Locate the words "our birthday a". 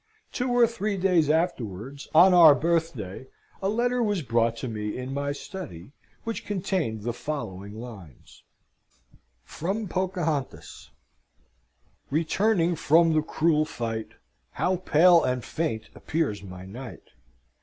2.33-3.69